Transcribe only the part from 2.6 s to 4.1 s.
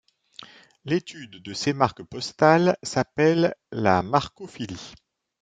s'appelle la